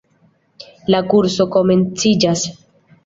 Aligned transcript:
La 0.95 1.01
kurso 1.11 1.47
komenciĝas. 1.57 2.47